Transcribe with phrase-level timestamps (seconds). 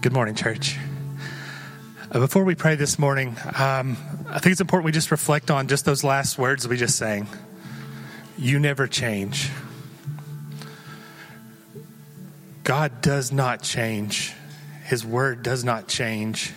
[0.00, 0.78] Good morning, church.
[2.12, 3.96] Uh, before we pray this morning, um,
[4.28, 7.26] I think it's important we just reflect on just those last words we just sang.
[8.36, 9.50] You never change.
[12.62, 14.34] God does not change,
[14.84, 16.52] His word does not change.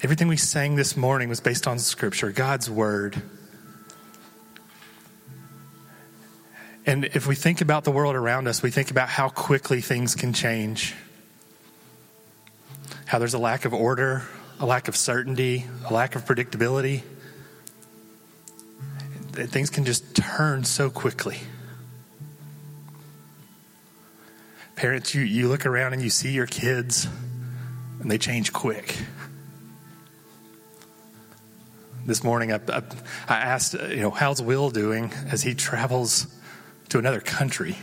[0.00, 3.20] Everything we sang this morning was based on Scripture, God's word.
[6.86, 10.14] And if we think about the world around us, we think about how quickly things
[10.14, 10.94] can change
[13.08, 14.22] how there's a lack of order,
[14.60, 17.00] a lack of certainty, a lack of predictability.
[19.32, 21.38] Things can just turn so quickly.
[24.76, 27.08] Parents, you, you look around and you see your kids,
[27.98, 28.98] and they change quick.
[32.04, 32.82] This morning, I, I,
[33.26, 36.26] I asked, uh, you know, how's Will doing as he travels
[36.90, 37.78] to another country?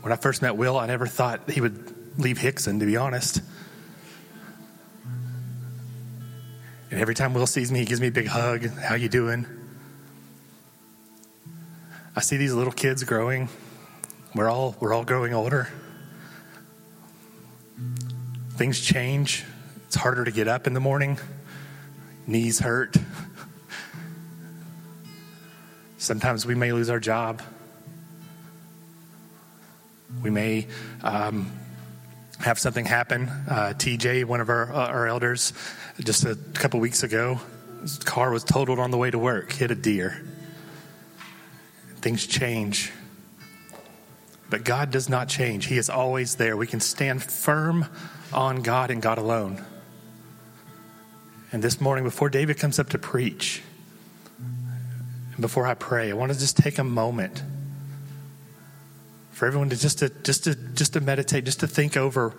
[0.00, 3.40] When I first met Will, I never thought he would leave Hixson, to be honest.
[6.90, 8.66] And every time Will sees me, he gives me a big hug.
[8.66, 9.46] How you doing?
[12.14, 13.48] I see these little kids growing.
[14.34, 15.68] We're all we're all growing older.
[18.50, 19.44] Things change.
[19.86, 21.18] It's harder to get up in the morning.
[22.26, 22.96] Knees hurt.
[25.98, 27.42] Sometimes we may lose our job.
[30.22, 30.68] We may
[31.02, 31.50] um,
[32.40, 33.28] have something happen.
[33.48, 35.52] Uh, TJ, one of our, uh, our elders,
[36.00, 37.40] just a couple weeks ago,
[37.82, 40.24] his car was totaled on the way to work, hit a deer.
[41.96, 42.92] Things change.
[44.50, 45.66] But God does not change.
[45.66, 46.56] He is always there.
[46.56, 47.86] We can stand firm
[48.32, 49.64] on God and God alone.
[51.52, 53.62] And this morning, before David comes up to preach,
[54.38, 57.42] and before I pray, I want to just take a moment
[59.34, 62.32] for everyone to just to just to just to meditate, just to think over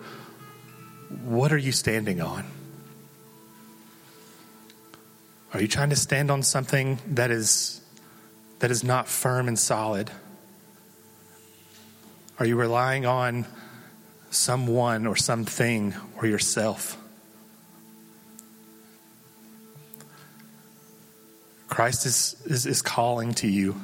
[1.25, 2.45] what are you standing on?
[5.53, 7.81] Are you trying to stand on something that is
[8.59, 10.09] that is not firm and solid?
[12.39, 13.45] Are you relying on
[14.29, 16.97] someone or something or yourself?
[21.67, 23.75] Christ is, is, is calling to you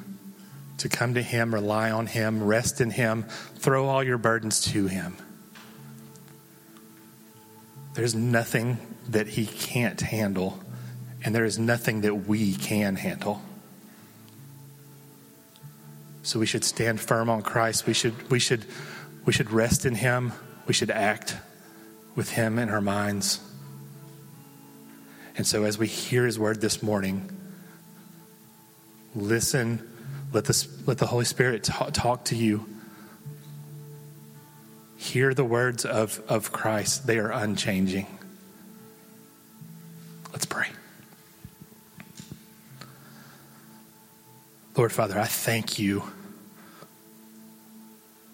[0.82, 3.24] to come to Him, rely on Him, rest in Him,
[3.56, 5.16] throw all your burdens to Him.
[7.94, 10.60] There's nothing that He can't handle,
[11.24, 13.44] and there is nothing that we can handle.
[16.24, 17.86] So we should stand firm on Christ.
[17.86, 18.66] We should, we should,
[19.26, 20.34] we should rest in Him.
[20.66, 21.38] We should act
[22.16, 23.40] with Him in our minds.
[25.38, 27.30] And so as we hear His word this morning,
[29.14, 29.88] listen
[30.32, 32.66] let, this, let the Holy Spirit talk, talk to you.
[34.98, 38.08] Hear the words of, of Christ, they are unchanging.
[40.32, 40.68] Let's pray.
[44.78, 46.04] Lord Father, I thank you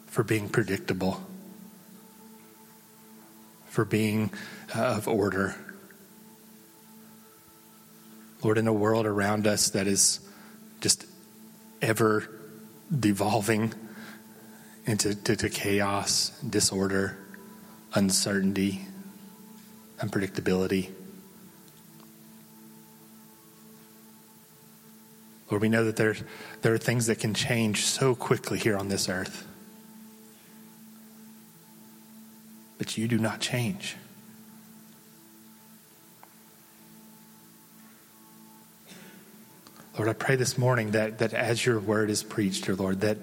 [0.08, 1.22] for being predictable,
[3.68, 4.32] for being
[4.76, 5.56] uh, of order.
[8.44, 10.20] Lord, in a world around us that is
[10.80, 11.06] just
[11.82, 12.30] ever
[12.98, 13.74] devolving
[14.86, 17.18] into to, to chaos, disorder,
[17.94, 18.86] uncertainty,
[20.00, 20.92] unpredictability.
[25.50, 26.16] Lord, we know that there,
[26.62, 29.48] there are things that can change so quickly here on this earth.
[32.78, 33.96] But you do not change.
[39.98, 43.18] Lord, I pray this morning that, that as your word is preached, dear Lord, that,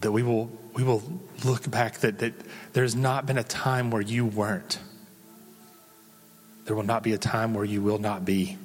[0.00, 1.02] that we, will, we will
[1.44, 2.34] look back, that, that
[2.72, 4.80] there's not been a time where you weren't.
[6.64, 8.58] There will not be a time where you will not be.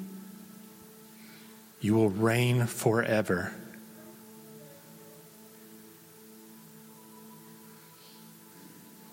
[1.79, 3.53] You will reign forever.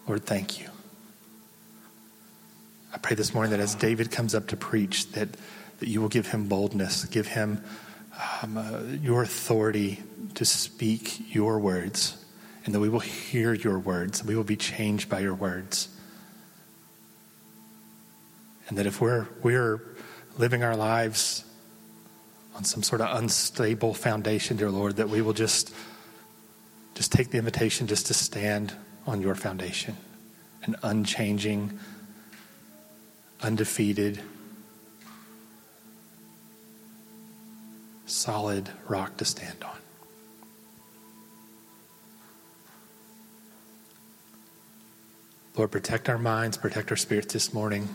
[0.09, 0.69] Lord, thank you.
[2.93, 5.29] I pray this morning that as David comes up to preach, that
[5.81, 7.65] that you will give him boldness, give him
[8.43, 10.03] um, uh, your authority
[10.35, 12.23] to speak your words,
[12.65, 15.89] and that we will hear your words, we will be changed by your words.
[18.69, 19.81] And that if we're, we're
[20.39, 21.45] living our lives
[22.55, 25.75] on some sort of unstable foundation, dear Lord, that we will just,
[26.95, 28.75] just take the invitation just to stand
[29.07, 29.97] on your foundation,
[30.65, 31.81] an unchanging,
[33.43, 34.21] undefeated,
[38.11, 39.77] solid rock to stand on.
[45.57, 47.89] Lord, protect our minds, protect our spirits this morning.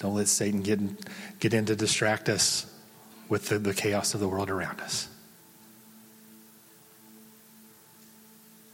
[0.00, 0.98] Don't let Satan get in,
[1.40, 2.66] get in to distract us
[3.28, 5.08] with the, the chaos of the world around us.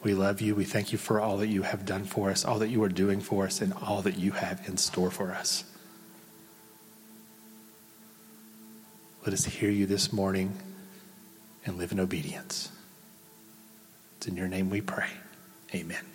[0.03, 0.55] We love you.
[0.55, 2.89] We thank you for all that you have done for us, all that you are
[2.89, 5.65] doing for us, and all that you have in store for us.
[9.29, 10.57] Let us hear you this morning
[11.67, 12.73] and live in obedience.
[14.17, 15.11] It's in your name we pray.
[15.75, 16.08] Amen.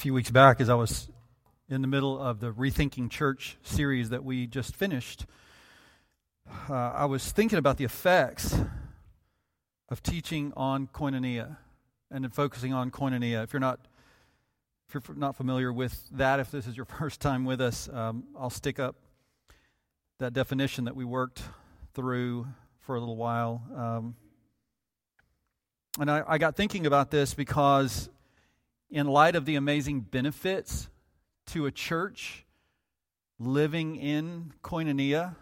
[0.00, 1.10] Few weeks back as I was
[1.68, 5.26] in the middle of the Rethinking Church series that we just finished.
[6.70, 8.58] Uh, I was thinking about the effects
[9.90, 11.58] of teaching on koinonia
[12.10, 13.44] and then focusing on koinonia.
[13.44, 13.78] If you're not
[14.88, 18.24] if you're not familiar with that, if this is your first time with us, um,
[18.38, 18.96] I'll stick up
[20.18, 21.42] that definition that we worked
[21.92, 22.46] through
[22.78, 23.62] for a little while.
[23.76, 24.16] Um,
[25.98, 28.08] and I, I got thinking about this because
[28.90, 30.88] in light of the amazing benefits
[31.46, 32.44] to a church
[33.38, 35.36] living in koinonia,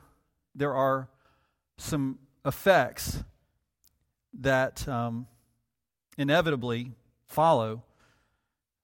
[0.55, 1.09] there are
[1.77, 3.23] some effects
[4.41, 5.27] that um,
[6.17, 6.93] inevitably
[7.27, 7.83] follow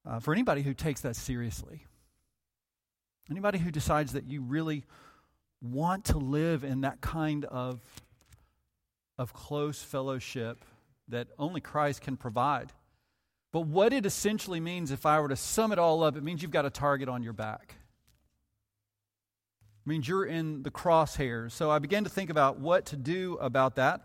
[0.07, 1.87] uh, for anybody who takes that seriously.
[3.31, 4.85] Anybody who decides that you really
[5.63, 7.81] want to live in that kind of,
[9.17, 10.65] of close fellowship
[11.09, 12.73] that only Christ can provide.
[13.55, 16.43] But what it essentially means, if I were to sum it all up, it means
[16.43, 17.77] you've got a target on your back.
[19.87, 21.53] It means you're in the crosshairs.
[21.53, 24.01] So I began to think about what to do about that.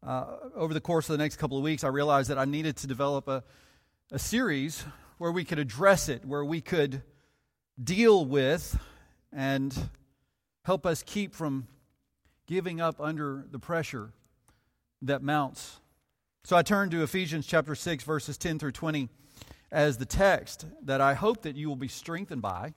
[0.00, 2.76] Uh, over the course of the next couple of weeks, I realized that I needed
[2.76, 3.42] to develop a,
[4.12, 4.84] a series
[5.18, 7.02] where we could address it, where we could
[7.82, 8.78] deal with
[9.32, 9.76] and
[10.64, 11.66] help us keep from
[12.46, 14.12] giving up under the pressure
[15.02, 15.80] that mounts
[16.44, 19.08] so I turn to Ephesians chapter 6, verses 10 through 20
[19.70, 22.74] as the text that I hope that you will be strengthened by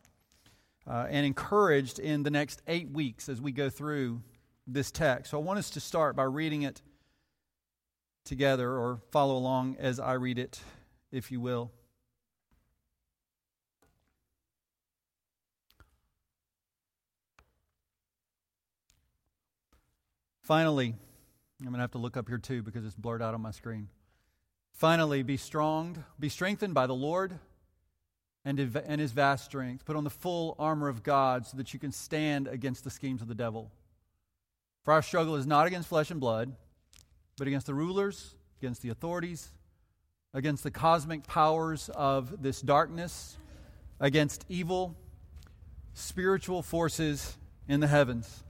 [0.87, 4.21] uh, and encouraged in the next eight weeks as we go through
[4.67, 5.31] this text.
[5.31, 6.81] So I want us to start by reading it
[8.23, 10.61] together or follow along as I read it,
[11.11, 11.71] if you will.
[20.43, 20.93] Finally,
[21.59, 23.51] I'm going to have to look up here too because it's blurred out on my
[23.51, 23.87] screen.
[24.73, 27.39] Finally, be strong, be strengthened by the Lord
[28.43, 29.85] and, and his vast strength.
[29.85, 33.21] Put on the full armor of God so that you can stand against the schemes
[33.21, 33.71] of the devil.
[34.83, 36.53] For our struggle is not against flesh and blood,
[37.37, 39.49] but against the rulers, against the authorities,
[40.33, 43.37] against the cosmic powers of this darkness,
[43.99, 44.95] against evil
[45.93, 47.37] spiritual forces
[47.67, 48.43] in the heavens.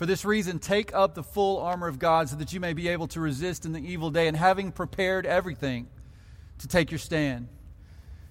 [0.00, 2.88] For this reason, take up the full armor of God so that you may be
[2.88, 5.88] able to resist in the evil day, and having prepared everything,
[6.60, 7.48] to take your stand.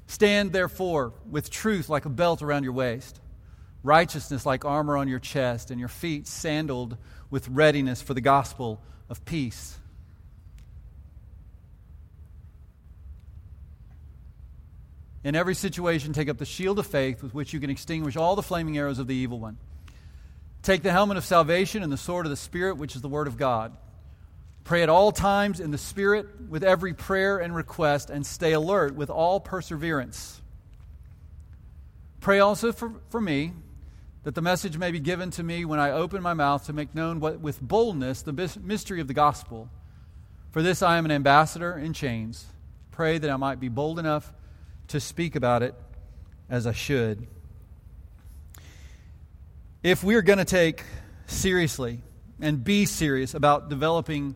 [0.07, 3.21] Stand therefore with truth like a belt around your waist,
[3.83, 6.97] righteousness like armor on your chest, and your feet sandaled
[7.29, 9.77] with readiness for the gospel of peace.
[15.23, 18.35] In every situation, take up the shield of faith with which you can extinguish all
[18.35, 19.59] the flaming arrows of the evil one.
[20.61, 23.27] Take the helmet of salvation and the sword of the Spirit, which is the Word
[23.27, 23.75] of God.
[24.65, 28.93] Pray at all times in the Spirit with every prayer and request, and stay alert
[28.93, 30.41] with all perseverance.
[32.19, 33.53] Pray also for, for me
[34.23, 36.93] that the message may be given to me when I open my mouth to make
[36.93, 39.69] known what, with boldness the mystery of the gospel.
[40.51, 42.45] For this I am an ambassador in chains.
[42.91, 44.33] Pray that I might be bold enough
[44.89, 45.73] to speak about it
[46.49, 47.27] as I should
[49.83, 50.83] if we're going to take
[51.27, 52.01] seriously
[52.41, 54.35] and be serious about developing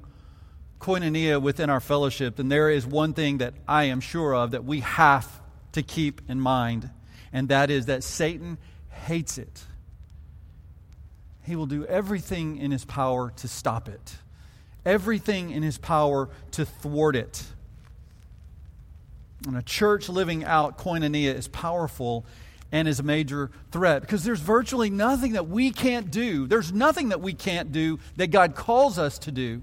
[0.80, 4.64] koinonia within our fellowship, then there is one thing that I am sure of that
[4.64, 5.30] we have
[5.74, 6.90] to keep in mind,
[7.32, 8.58] and that is that Satan
[8.90, 9.64] hates it.
[11.46, 14.16] He will do everything in his power to stop it,
[14.86, 17.44] everything in his power to thwart it.
[19.46, 22.26] And a church living out koinonia is powerful
[22.74, 26.48] and is a major threat because there's virtually nothing that we can't do.
[26.48, 29.62] There's nothing that we can't do that God calls us to do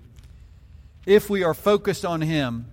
[1.05, 2.67] if we are focused on Him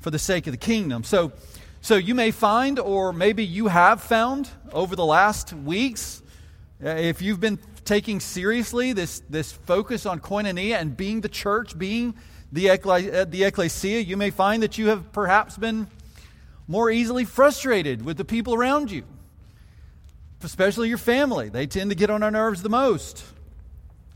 [0.00, 1.04] for the sake of the kingdom.
[1.04, 1.32] So,
[1.80, 6.22] so you may find, or maybe you have found over the last weeks,
[6.84, 11.78] uh, if you've been taking seriously this, this focus on koinonia and being the church,
[11.78, 12.14] being
[12.52, 15.86] the, uh, the ecclesia, you may find that you have perhaps been
[16.66, 19.04] more easily frustrated with the people around you,
[20.42, 21.48] especially your family.
[21.48, 23.24] They tend to get on our nerves the most.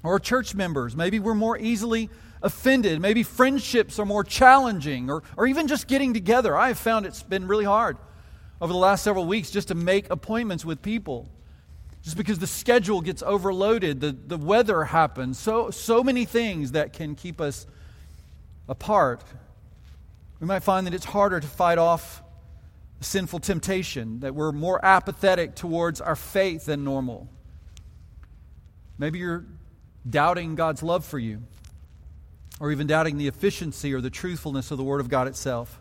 [0.02, 0.96] Or church members.
[0.96, 2.10] Maybe we're more easily
[2.42, 3.00] offended.
[3.00, 6.56] Maybe friendships are more challenging, or, or even just getting together.
[6.56, 7.96] I have found it's been really hard
[8.60, 11.28] over the last several weeks just to make appointments with people.
[12.02, 16.92] Just because the schedule gets overloaded, the, the weather happens, so, so many things that
[16.92, 17.66] can keep us
[18.68, 19.22] apart.
[20.40, 22.21] We might find that it's harder to fight off
[23.02, 27.28] sinful temptation, that we're more apathetic towards our faith than normal.
[28.98, 29.44] Maybe you're
[30.08, 31.42] doubting God's love for you,
[32.60, 35.80] or even doubting the efficiency or the truthfulness of the Word of God itself.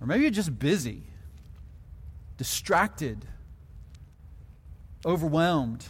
[0.00, 1.02] Or maybe you're just busy,
[2.36, 3.24] distracted,
[5.04, 5.84] overwhelmed.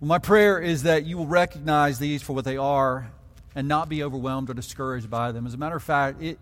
[0.00, 3.10] Well, my prayer is that you will recognize these for what they are
[3.54, 5.46] and not be overwhelmed or discouraged by them.
[5.46, 6.38] As a matter of fact, it,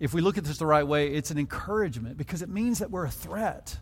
[0.00, 2.90] if we look at this the right way, it's an encouragement because it means that
[2.90, 3.78] we're a threat.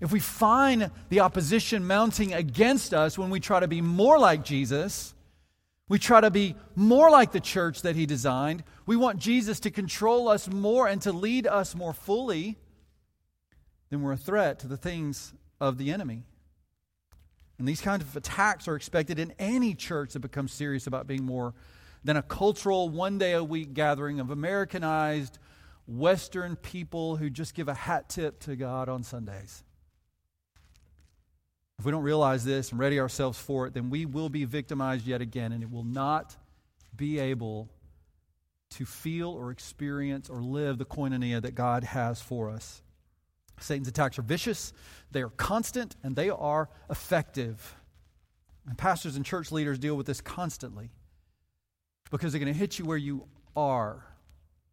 [0.00, 4.44] If we find the opposition mounting against us when we try to be more like
[4.44, 5.14] Jesus,
[5.88, 9.70] we try to be more like the church that he designed, we want Jesus to
[9.70, 12.56] control us more and to lead us more fully,
[13.90, 16.24] then we're a threat to the things of the enemy.
[17.58, 21.24] And these kinds of attacks are expected in any church that becomes serious about being
[21.24, 21.54] more
[22.04, 25.38] than a cultural one day a week gathering of Americanized
[25.86, 29.64] Western people who just give a hat tip to God on Sundays.
[31.78, 35.06] If we don't realize this and ready ourselves for it, then we will be victimized
[35.06, 36.36] yet again, and it will not
[36.96, 37.70] be able
[38.70, 42.82] to feel or experience or live the koinonia that God has for us.
[43.60, 44.72] Satan's attacks are vicious,
[45.10, 47.76] they are constant, and they are effective.
[48.66, 50.90] And pastors and church leaders deal with this constantly
[52.10, 54.04] because they're going to hit you where you are,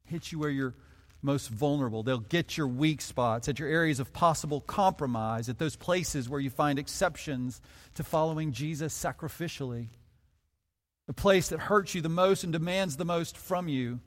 [0.06, 0.76] hit you where you're
[1.22, 2.04] most vulnerable.
[2.04, 6.40] They'll get your weak spots, at your areas of possible compromise, at those places where
[6.40, 7.60] you find exceptions
[7.96, 9.88] to following Jesus sacrificially.
[11.08, 14.00] The place that hurts you the most and demands the most from you.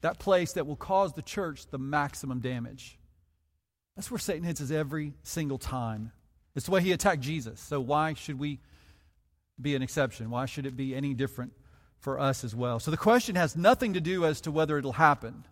[0.00, 2.98] That place that will cause the church the maximum damage.
[3.96, 6.12] That's where Satan hits us every single time.
[6.54, 7.60] It's the way he attacked Jesus.
[7.60, 8.60] So why should we
[9.60, 10.30] be an exception?
[10.30, 11.52] Why should it be any different
[12.04, 12.78] for us as well?
[12.78, 15.46] So the question has nothing to do as to whether it'll happen.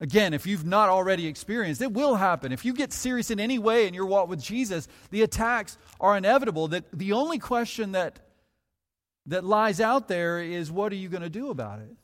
[0.00, 2.50] Again, if you've not already experienced, it will happen.
[2.50, 6.16] If you get serious in any way in your walk with Jesus, the attacks are
[6.16, 6.66] inevitable.
[6.68, 8.18] That the only question that
[9.26, 11.94] that lies out there is what are you going to do about it?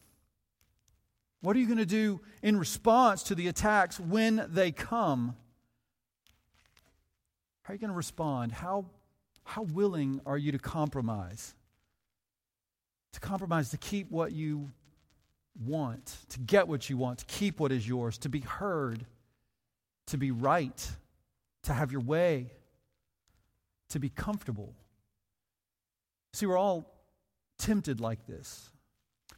[1.41, 5.35] What are you going to do in response to the attacks when they come?
[7.63, 8.53] How are you going to respond?
[8.53, 8.87] How,
[9.45, 11.55] how willing are you to compromise?
[13.13, 14.71] To compromise, to keep what you
[15.65, 19.07] want, to get what you want, to keep what is yours, to be heard,
[20.07, 20.91] to be right,
[21.65, 22.53] to have your way,
[23.91, 24.75] to be comfortable.
[26.35, 26.93] See, we're all
[27.59, 28.71] tempted like this.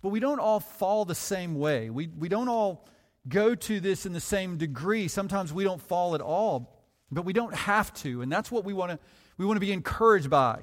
[0.02, 1.90] But we don't all fall the same way.
[1.90, 2.86] We, we don't all
[3.28, 5.08] go to this in the same degree.
[5.08, 8.22] Sometimes we don't fall at all, but we don't have to.
[8.22, 8.98] And that's what we want to
[9.36, 10.60] we want to be encouraged by.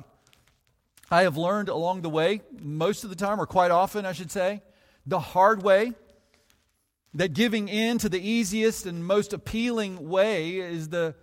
[1.09, 4.31] I have learned along the way, most of the time, or quite often, I should
[4.31, 4.61] say,
[5.05, 5.93] the hard way,
[7.13, 11.15] that giving in to the easiest and most appealing way is the,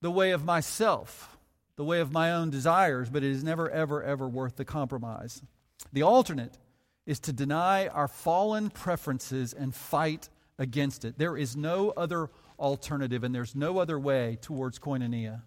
[0.00, 1.38] the way of myself,
[1.76, 5.42] the way of my own desires, but it is never, ever, ever worth the compromise.
[5.92, 6.58] The alternate
[7.06, 10.28] is to deny our fallen preferences and fight
[10.58, 11.18] against it.
[11.18, 15.42] There is no other alternative, and there's no other way towards koinonia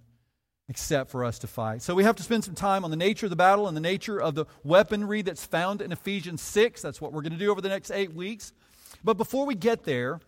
[0.70, 1.82] except for us to fight.
[1.82, 3.82] So we have to spend some time on the nature of the battle and the
[3.82, 6.82] nature of the weaponry that's found in Ephesians 6.
[6.82, 8.52] That's what we're going to do over the next eight weeks.
[9.04, 10.20] But before we get there,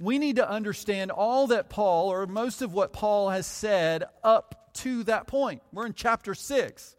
[0.00, 4.70] we need to understand all that Paul, or most of what Paul has said up
[4.74, 5.62] to that point.
[5.72, 6.96] We're in chapter 6.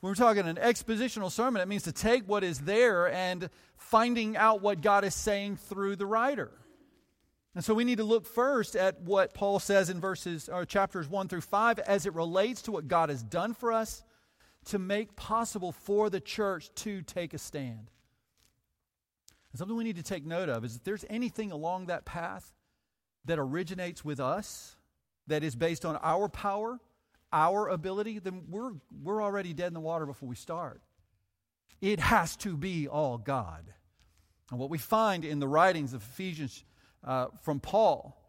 [0.00, 4.36] When we're talking an expositional sermon, it means to take what is there and finding
[4.36, 6.52] out what God is saying through the writer.
[7.56, 11.08] And so we need to look first at what Paul says in verses or chapters
[11.08, 14.04] 1 through 5 as it relates to what God has done for us
[14.66, 17.90] to make possible for the church to take a stand.
[19.50, 22.52] And something we need to take note of is if there's anything along that path
[23.24, 24.76] that originates with us,
[25.26, 26.78] that is based on our power,
[27.32, 28.72] our ability, then we're,
[29.02, 30.82] we're already dead in the water before we start.
[31.80, 33.64] It has to be all God.
[34.50, 36.62] And what we find in the writings of Ephesians
[37.06, 38.20] uh, from Paul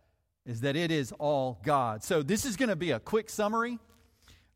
[0.46, 2.03] is that it is all God.
[2.03, 3.79] So this is going to be a quick summary,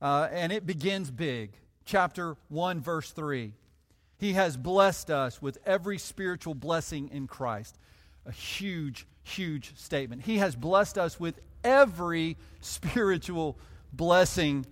[0.01, 1.51] uh, and it begins big.
[1.83, 3.53] Chapter 1, verse 3.
[4.17, 7.77] He has blessed us with every spiritual blessing in Christ.
[8.25, 10.21] A huge, huge statement.
[10.21, 13.57] He has blessed us with every spiritual
[13.91, 14.65] blessing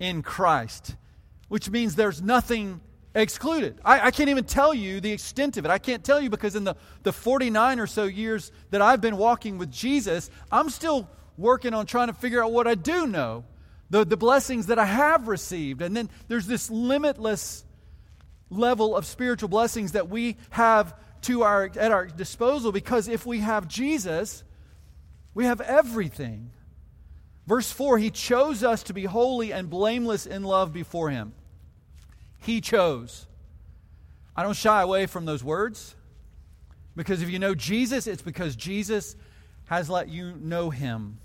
[0.00, 0.96] in Christ,
[1.48, 2.80] which means there's nothing
[3.22, 3.78] excluded.
[3.84, 5.70] I, I, can't even tell you the extent of it.
[5.70, 9.16] I can't tell you because in the, the 49 or so years that I've been
[9.16, 13.44] walking with Jesus, I'm still working on trying to figure out what I do know,
[13.90, 15.82] the, the blessings that I have received.
[15.82, 17.64] And then there's this limitless
[18.50, 23.40] level of spiritual blessings that we have to our, at our disposal because if we
[23.40, 24.44] have Jesus,
[25.34, 26.50] we have everything.
[27.46, 31.32] Verse 4 He chose us to be holy and blameless in love before Him.
[32.46, 33.26] He chose.
[34.36, 35.96] I don't shy away from those words
[36.94, 39.16] because if you know Jesus, it's because Jesus
[39.64, 41.18] has let you know Him.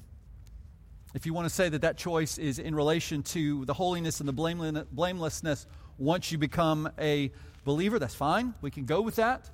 [1.13, 4.27] If you want to say that that choice is in relation to the holiness and
[4.27, 5.67] the blamelessness
[5.99, 7.31] once you become a
[7.65, 8.55] believer, that's fine.
[8.61, 9.47] We can go with that.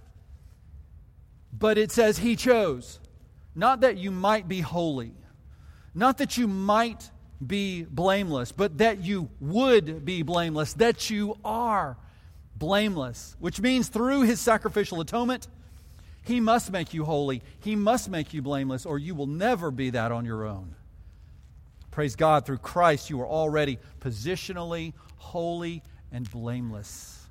[1.51, 3.01] But it says He chose.
[3.55, 5.15] Not that you might be holy,
[5.93, 7.11] not that you might
[7.45, 11.97] be blameless, but that you would be blameless, that you are
[12.55, 15.47] blameless, which means through his sacrificial atonement,
[16.23, 17.41] he must make you holy.
[17.59, 20.75] He must make you blameless, or you will never be that on your own.
[21.91, 27.25] Praise God, through Christ, you are already positionally holy and blameless.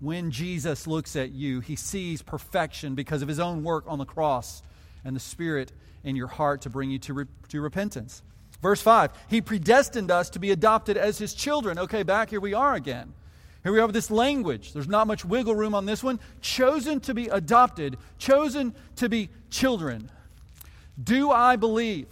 [0.00, 4.04] When Jesus looks at you, he sees perfection because of his own work on the
[4.04, 4.62] cross
[5.04, 8.22] and the Spirit in your heart to bring you to, re- to repentance.
[8.62, 11.78] Verse 5 He predestined us to be adopted as His children.
[11.78, 13.12] Okay, back here we are again.
[13.62, 14.72] Here we are with this language.
[14.72, 16.18] There's not much wiggle room on this one.
[16.40, 20.10] Chosen to be adopted, chosen to be children.
[21.02, 22.06] Do I believe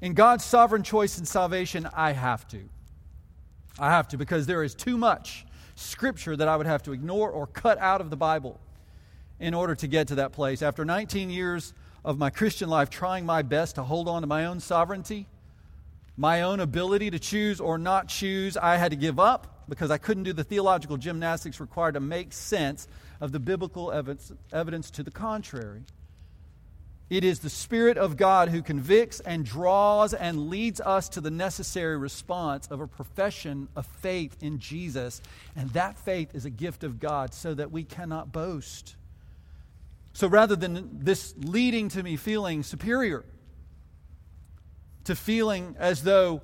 [0.00, 1.88] in God's sovereign choice in salvation?
[1.94, 2.60] I have to.
[3.78, 7.30] I have to because there is too much scripture that I would have to ignore
[7.30, 8.60] or cut out of the Bible
[9.40, 10.62] in order to get to that place.
[10.62, 11.72] After 19 years
[12.04, 15.26] of my Christian life trying my best to hold on to my own sovereignty,
[16.16, 19.98] my own ability to choose or not choose, I had to give up because I
[19.98, 22.86] couldn't do the theological gymnastics required to make sense
[23.20, 25.82] of the biblical evidence, evidence to the contrary.
[27.10, 31.30] It is the Spirit of God who convicts and draws and leads us to the
[31.30, 35.20] necessary response of a profession of faith in Jesus.
[35.54, 38.96] And that faith is a gift of God so that we cannot boast.
[40.14, 43.24] So rather than this leading to me feeling superior,
[45.04, 46.42] to feeling as though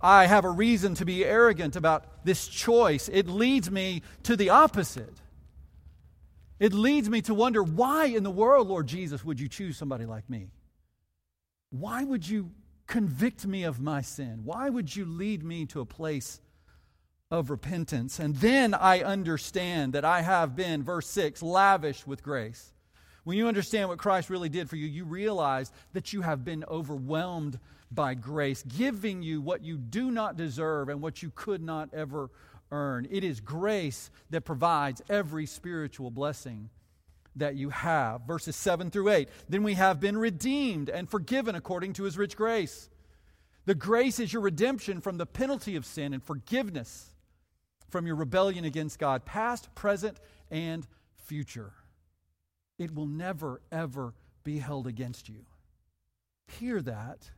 [0.00, 3.08] I have a reason to be arrogant about this choice.
[3.08, 5.14] It leads me to the opposite.
[6.58, 10.06] It leads me to wonder why in the world, Lord Jesus, would you choose somebody
[10.06, 10.48] like me?
[11.70, 12.50] Why would you
[12.86, 14.42] convict me of my sin?
[14.44, 16.40] Why would you lead me to a place
[17.30, 18.18] of repentance?
[18.18, 22.72] And then I understand that I have been, verse 6, lavish with grace.
[23.26, 26.64] When you understand what Christ really did for you, you realize that you have been
[26.68, 27.58] overwhelmed
[27.90, 32.30] by grace, giving you what you do not deserve and what you could not ever
[32.70, 33.08] earn.
[33.10, 36.70] It is grace that provides every spiritual blessing
[37.34, 38.20] that you have.
[38.28, 39.28] Verses 7 through 8.
[39.48, 42.88] Then we have been redeemed and forgiven according to his rich grace.
[43.64, 47.12] The grace is your redemption from the penalty of sin and forgiveness
[47.90, 50.86] from your rebellion against God, past, present, and
[51.16, 51.72] future
[52.78, 55.44] it will never, ever be held against you.
[56.58, 57.30] Hear that.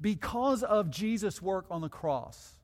[0.00, 2.56] Because of Jesus' work on the cross,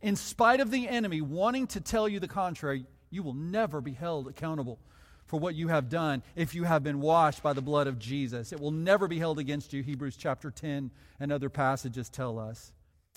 [0.00, 3.92] in spite of the enemy wanting to tell you the contrary, you will never be
[3.92, 4.78] held accountable
[5.26, 8.52] for what you have done if you have been washed by the blood of Jesus.
[8.52, 12.72] It will never be held against you, Hebrews chapter 10 and other passages tell us.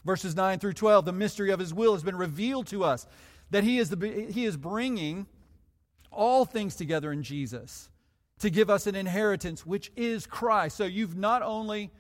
[0.06, 3.08] Verses 9 through 12, the mystery of his will has been revealed to us
[3.50, 5.26] that he is, the, he is bringing
[6.18, 7.90] all things together in Jesus
[8.40, 10.76] to give us an inheritance, which is Christ.
[10.76, 11.92] So you've not only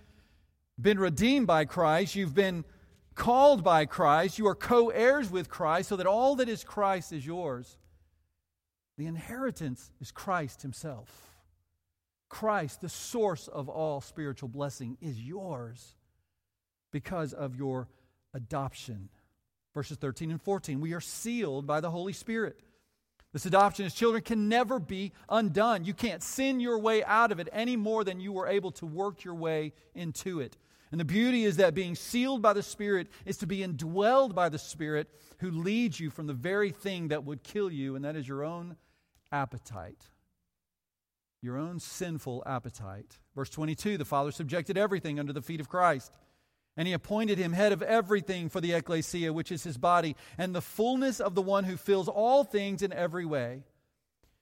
[0.80, 2.65] been redeemed by Christ, you've been
[3.15, 7.13] called by Christ, you are co heirs with Christ, so that all that is Christ
[7.13, 7.77] is yours.
[8.97, 11.32] The inheritance is Christ Himself.
[12.30, 15.95] Christ, the source of all spiritual blessing, is yours
[16.91, 17.88] because of your
[18.34, 19.10] adoption.
[19.73, 20.82] Verses 13 and 14.
[20.82, 22.60] We are sealed by the Holy Spirit
[23.33, 25.85] This adoption as children can never be undone.
[25.85, 28.85] You can't sin your way out of it any more than you were able to
[28.85, 30.57] work your way into it.
[30.91, 34.47] And the beauty is that being sealed by the Spirit is to be indwelled by
[34.49, 35.09] the Spirit
[35.39, 38.43] who leads you from the very thing that would kill you, and that is your
[38.43, 38.77] own
[39.31, 40.07] appetite.
[41.41, 43.19] Your own sinful appetite.
[43.35, 46.11] Verse 22 the Father subjected everything under the feet of Christ.
[46.77, 50.53] And he appointed him head of everything for the ecclesia, which is his body, and
[50.53, 53.63] the fullness of the one who fills all things in every way.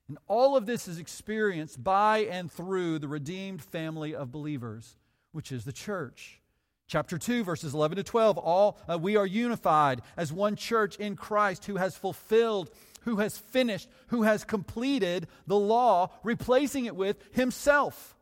[0.08, 4.98] And all of this is experienced by and through the redeemed family of believers
[5.36, 6.40] which is the church.
[6.88, 8.38] Chapter 2, verses 11 to 12.
[8.38, 12.70] All uh, we are unified as one church in Christ who has fulfilled,
[13.02, 18.15] who has finished, who has completed the law, replacing it with himself.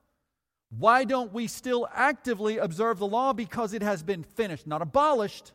[0.78, 3.34] Why don't we still actively observe the law?
[3.34, 5.52] Because it has been finished, not abolished,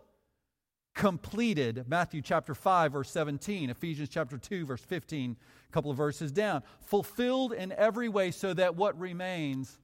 [0.95, 1.85] completed.
[1.89, 5.37] Matthew chapter 5, verse 17, Ephesians chapter 2, verse 15,
[5.69, 6.63] a couple of verses down.
[6.81, 9.79] Fulfilled in every way so that what remains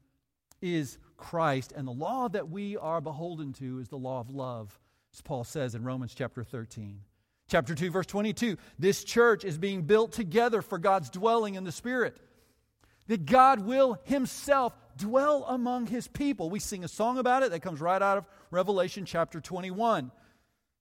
[0.61, 4.79] is Christ, and the law that we are beholden to is the law of love,
[5.13, 7.01] as Paul says in Romans chapter 13.
[7.49, 11.73] Chapter 2, verse 22 this church is being built together for God's dwelling in the
[11.73, 12.17] Spirit.
[13.07, 16.51] That God will Himself dwell among His people.
[16.51, 20.11] We sing a song about it that comes right out of Revelation chapter 21.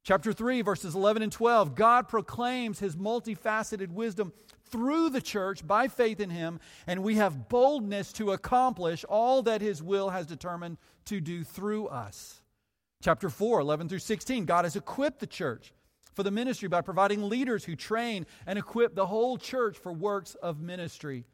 [0.03, 4.33] Chapter 3, verses 11 and 12 God proclaims His multifaceted wisdom
[4.73, 9.61] through the church by faith in him, and we have boldness to accomplish all that
[9.61, 12.41] his will has determined to do through us.
[13.03, 15.73] Chapter 4, 11 through 16, God has equipped the church
[16.15, 20.33] for the ministry by providing leaders who train and equip the whole church for works
[20.35, 21.25] of ministry.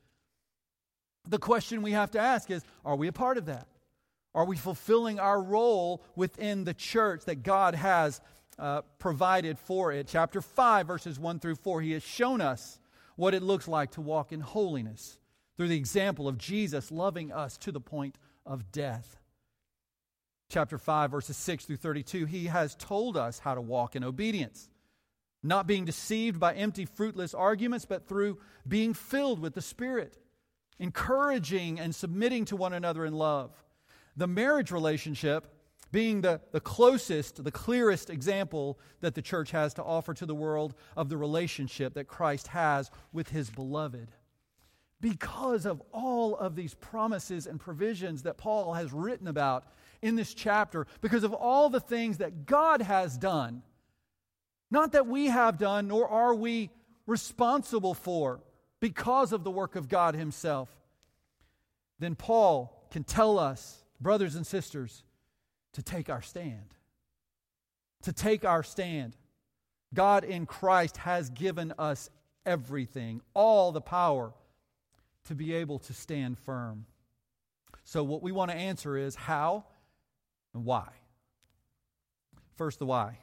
[1.29, 3.67] The question we have to ask is are we a part of that?
[4.33, 8.19] Are we fulfilling our role within the church that God has
[8.57, 10.07] uh, provided for it?
[10.07, 12.79] Chapter 5, verses 1 through 4, He has shown us
[13.15, 15.19] what it looks like to walk in holiness
[15.55, 18.15] through the example of Jesus loving us to the point
[18.45, 19.19] of death.
[20.49, 24.69] Chapter 5, verses 6 through 32, he has told us how to walk in obedience,
[25.43, 30.17] not being deceived by empty, fruitless arguments, but through being filled with the Spirit,
[30.79, 33.51] encouraging and submitting to one another in love.
[34.15, 35.53] The marriage relationship
[35.91, 40.35] being the, the closest, the clearest example that the church has to offer to the
[40.35, 44.11] world of the relationship that Christ has with his beloved.
[45.01, 49.65] Because of all of these promises and provisions that Paul has written about
[50.01, 53.63] in this chapter, because of all the things that God has done,
[54.69, 56.69] not that we have done, nor are we
[57.07, 58.41] responsible for,
[58.79, 60.69] because of the work of God Himself,
[61.99, 65.03] then Paul can tell us, brothers and sisters,
[65.73, 66.73] to take our stand.
[68.03, 69.15] To take our stand.
[69.93, 72.09] God in Christ has given us
[72.45, 74.33] everything, all the power
[75.25, 76.85] to be able to stand firm.
[77.83, 79.65] So, what we want to answer is how
[80.53, 80.89] and why.
[82.55, 83.17] First, the why.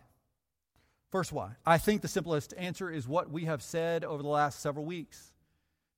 [1.11, 1.53] First, why?
[1.64, 5.33] I think the simplest answer is what we have said over the last several weeks.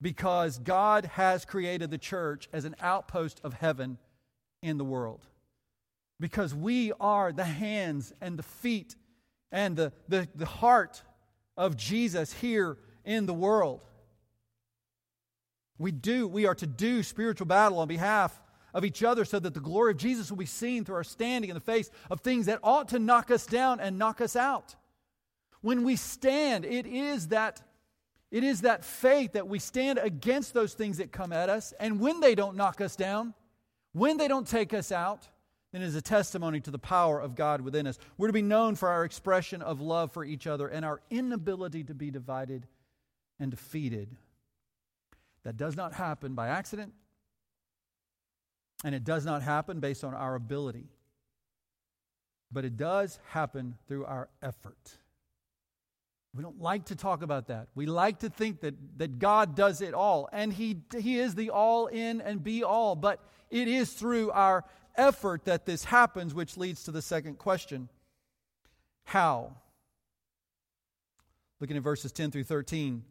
[0.01, 3.99] Because God has created the church as an outpost of heaven
[4.63, 5.27] in the world
[6.21, 8.97] because we are the hands and the feet
[9.53, 11.03] and the, the, the heart
[11.57, 13.81] of Jesus here in the world.
[15.79, 18.41] We do, we are to do spiritual battle on behalf
[18.75, 21.51] of each other so that the glory of Jesus will be seen through our standing
[21.51, 24.75] in the face of things that ought to knock us down and knock us out.
[25.61, 27.63] When we stand, it is that
[28.31, 32.01] it is that faith that we stand against those things that come at us and
[32.01, 33.35] when they don't knock us down,
[33.93, 35.29] when they don't take us out,
[35.73, 37.99] then is a testimony to the power of God within us.
[38.17, 41.85] We're to be known for our expression of love for each other and our inability
[41.85, 42.67] to be divided
[43.39, 44.09] and defeated.
[45.45, 46.93] That does not happen by accident,
[48.85, 50.89] and it does not happen based on our ability,
[52.51, 54.99] but it does happen through our effort.
[56.39, 57.67] We don't like to talk about that.
[57.75, 61.51] We like to think that, that God does it all, and he, he is the
[61.51, 63.21] all in and be all, but
[63.51, 67.89] it is through our effort that this happens, which leads to the second question
[69.03, 69.57] How?
[71.59, 73.03] Looking at verses 10 through 13.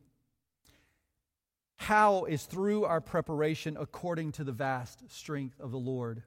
[1.76, 6.24] How is through our preparation according to the vast strength of the Lord.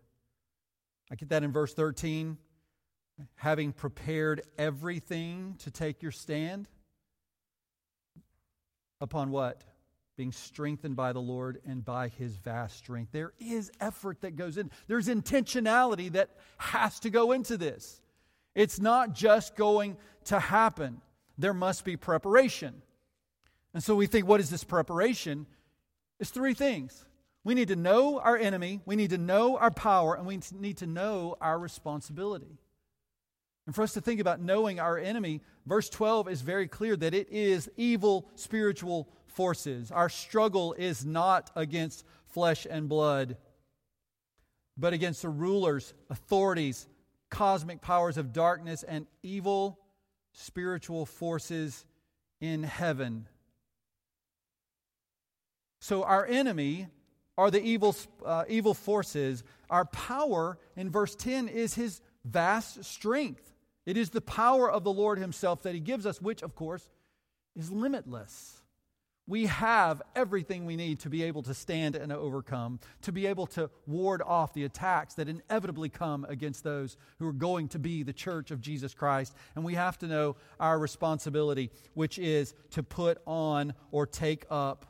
[1.11, 2.37] I get that in verse 13.
[3.37, 6.69] Having prepared everything to take your stand.
[9.01, 9.65] Upon what?
[10.21, 13.11] being strengthened by the Lord and by his vast strength.
[13.11, 18.03] There is effort that goes in, there's intentionality that has to go into this.
[18.55, 21.01] It's not just going to happen,
[21.39, 22.83] there must be preparation.
[23.73, 25.47] And so we think, what is this preparation?
[26.19, 27.07] It's three things.
[27.43, 30.77] We need to know our enemy, we need to know our power, and we need
[30.77, 32.59] to know our responsibility.
[33.71, 37.15] And for us to think about knowing our enemy, verse 12 is very clear that
[37.15, 39.93] it is evil spiritual forces.
[39.93, 43.37] Our struggle is not against flesh and blood,
[44.77, 46.89] but against the rulers, authorities,
[47.31, 49.79] cosmic powers of darkness, and evil
[50.33, 51.87] spiritual forces
[52.41, 53.29] in heaven.
[55.79, 56.89] So, our enemy
[57.39, 57.95] are the evil,
[58.27, 59.45] uh, evil forces.
[59.71, 63.50] Our power in verse 10 is his vast strength.
[63.87, 66.91] It is the power of the Lord himself that he gives us, which, of course,
[67.57, 68.61] is limitless
[69.31, 73.47] we have everything we need to be able to stand and overcome, to be able
[73.47, 78.03] to ward off the attacks that inevitably come against those who are going to be
[78.03, 79.33] the church of Jesus Christ.
[79.55, 84.85] And we have to know our responsibility, which is to put on or take up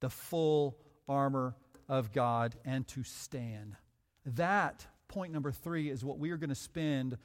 [0.00, 1.54] the full armor
[1.86, 3.76] of God and to stand.
[4.24, 7.18] That, point number three, is what we are going to spend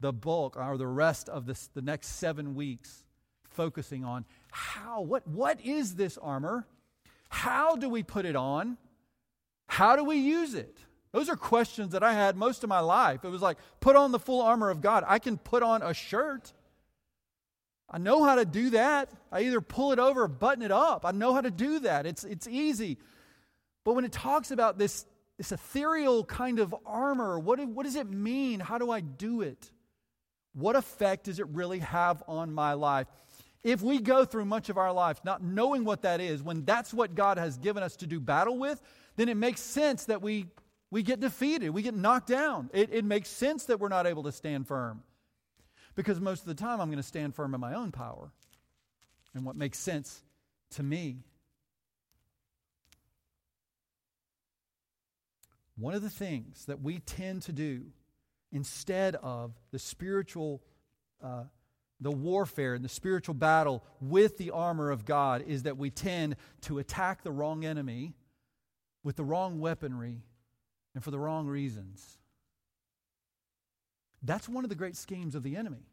[0.00, 3.04] the bulk or the rest of this, the next seven weeks
[3.50, 6.66] focusing on how, what, what is this armor?
[7.28, 8.76] How do we put it on?
[9.66, 10.78] How do we use it?
[11.12, 13.24] Those are questions that I had most of my life.
[13.24, 15.04] It was like, put on the full armor of God.
[15.06, 16.52] I can put on a shirt.
[17.88, 19.10] I know how to do that.
[19.30, 21.04] I either pull it over or button it up.
[21.04, 22.06] I know how to do that.
[22.06, 22.98] It's, it's easy.
[23.84, 28.10] But when it talks about this, this ethereal kind of armor, what, what does it
[28.10, 28.58] mean?
[28.58, 29.70] How do I do it?
[30.54, 33.08] What effect does it really have on my life?
[33.62, 36.92] If we go through much of our life not knowing what that is, when that's
[36.92, 38.80] what God has given us to do battle with,
[39.16, 40.46] then it makes sense that we,
[40.90, 42.70] we get defeated, we get knocked down.
[42.72, 45.02] It, it makes sense that we're not able to stand firm.
[45.94, 48.30] Because most of the time, I'm going to stand firm in my own power
[49.34, 50.22] and what makes sense
[50.72, 51.18] to me.
[55.76, 57.86] One of the things that we tend to do
[58.54, 60.62] instead of the spiritual
[61.22, 61.44] uh,
[62.00, 66.36] the warfare and the spiritual battle with the armor of God is that we tend
[66.62, 68.14] to attack the wrong enemy
[69.02, 70.22] with the wrong weaponry
[70.94, 72.18] and for the wrong reasons.
[74.22, 75.86] That's one of the great schemes of the enemy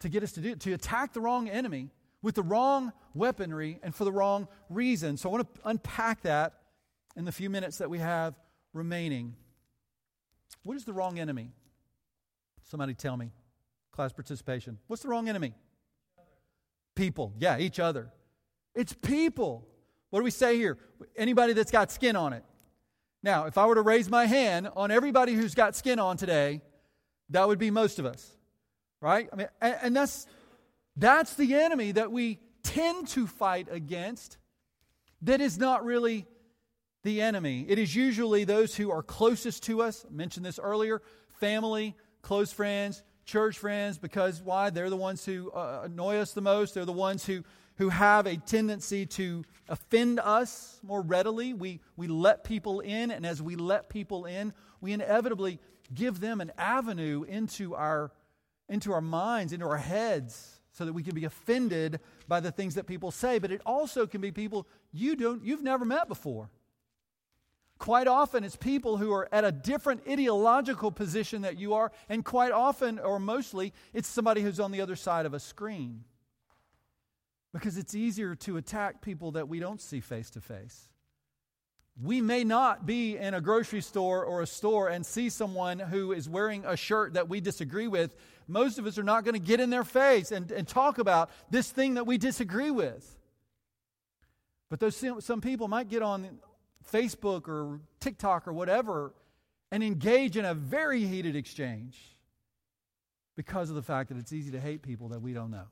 [0.00, 1.90] to get us to do to attack the wrong enemy
[2.22, 5.16] with the wrong weaponry and for the wrong reason.
[5.16, 6.54] So I want to unpack that
[7.16, 8.34] in the few minutes that we have
[8.72, 9.34] remaining.
[10.62, 11.52] What is the wrong enemy?
[12.64, 13.32] Somebody tell me
[13.92, 14.78] class participation.
[14.86, 15.54] What's the wrong enemy?
[16.94, 17.32] People.
[17.38, 18.10] Yeah, each other.
[18.74, 19.66] It's people.
[20.10, 20.78] What do we say here?
[21.16, 22.44] Anybody that's got skin on it.
[23.22, 26.62] Now, if I were to raise my hand on everybody who's got skin on today,
[27.30, 28.36] that would be most of us.
[29.00, 29.28] Right?
[29.32, 30.26] I mean, and, and that's
[30.96, 34.36] that's the enemy that we tend to fight against
[35.22, 36.26] that is not really
[37.02, 37.64] the enemy.
[37.68, 40.04] It is usually those who are closest to us.
[40.08, 41.02] I mentioned this earlier
[41.40, 44.70] family, close friends, church friends because why?
[44.70, 46.74] They're the ones who uh, annoy us the most.
[46.74, 47.44] They're the ones who,
[47.76, 51.54] who have a tendency to offend us more readily.
[51.54, 55.60] We, we let people in, and as we let people in, we inevitably
[55.94, 58.12] give them an avenue into our,
[58.68, 62.76] into our minds, into our heads, so that we can be offended by the things
[62.76, 63.38] that people say.
[63.38, 66.48] But it also can be people you don't, you've never met before.
[67.80, 72.22] Quite often, it's people who are at a different ideological position that you are, and
[72.22, 76.04] quite often, or mostly, it's somebody who's on the other side of a screen.
[77.54, 80.90] Because it's easier to attack people that we don't see face to face.
[81.98, 86.12] We may not be in a grocery store or a store and see someone who
[86.12, 88.14] is wearing a shirt that we disagree with.
[88.46, 91.30] Most of us are not going to get in their face and, and talk about
[91.48, 93.16] this thing that we disagree with.
[94.68, 96.40] But those some people might get on
[96.88, 99.12] Facebook or TikTok or whatever
[99.72, 101.98] and engage in a very heated exchange
[103.36, 105.68] because of the fact that it's easy to hate people that we don't know.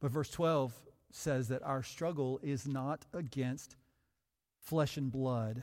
[0.00, 0.72] But verse 12
[1.10, 3.76] says that our struggle is not against
[4.58, 5.62] flesh and blood.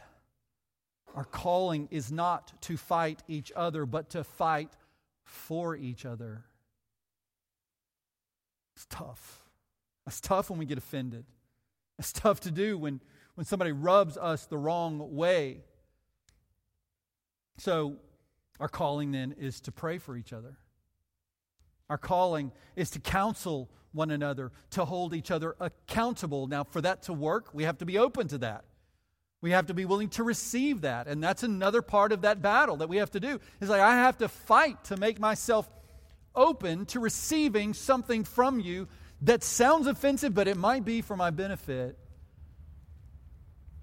[1.15, 4.69] Our calling is not to fight each other, but to fight
[5.23, 6.45] for each other.
[8.75, 9.43] It's tough.
[10.07, 11.25] It's tough when we get offended.
[11.99, 13.01] It's tough to do when,
[13.35, 15.59] when somebody rubs us the wrong way.
[17.57, 17.97] So,
[18.59, 20.57] our calling then is to pray for each other.
[21.89, 26.47] Our calling is to counsel one another, to hold each other accountable.
[26.47, 28.63] Now, for that to work, we have to be open to that.
[29.41, 31.07] We have to be willing to receive that.
[31.07, 33.39] And that's another part of that battle that we have to do.
[33.59, 35.69] It's like I have to fight to make myself
[36.35, 38.87] open to receiving something from you
[39.21, 41.97] that sounds offensive, but it might be for my benefit.